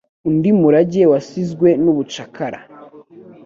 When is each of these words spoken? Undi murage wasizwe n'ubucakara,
Undi 0.27 0.49
murage 0.59 1.01
wasizwe 1.11 1.67
n'ubucakara, 1.83 2.59